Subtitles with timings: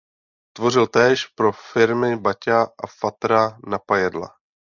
[0.53, 4.29] Tvořil též pro firmy Baťa a Fatra Napajedla.